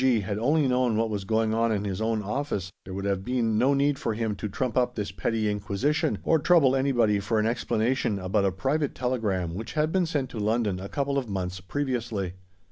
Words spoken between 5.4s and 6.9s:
inquisition, or trouble